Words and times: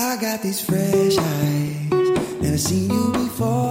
I 0.00 0.16
got 0.16 0.42
these 0.42 0.60
fresh 0.60 1.18
eyes, 1.18 2.40
never 2.40 2.56
seen 2.56 2.88
you 2.88 3.12
before. 3.14 3.67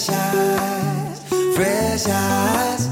fresh 0.00 0.16
eyes, 0.16 1.20
fresh 1.54 2.06
eyes. 2.08 2.89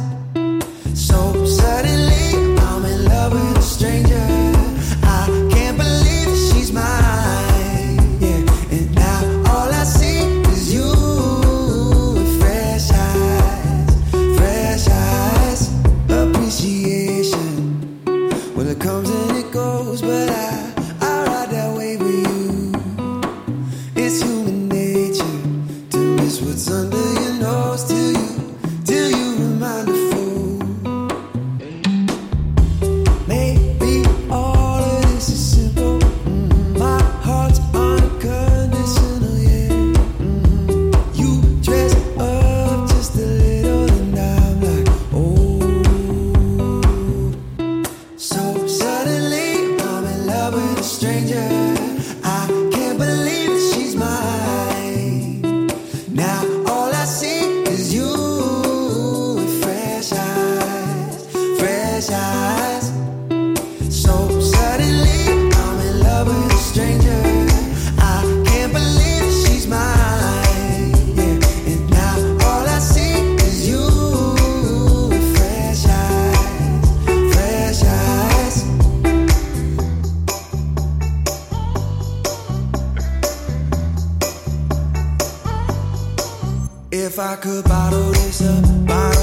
If 87.18 87.24
I 87.24 87.34
could 87.34 87.64
bottle 87.64 88.12
this 88.12 88.42
up, 88.42 88.86
bottle 88.86 89.17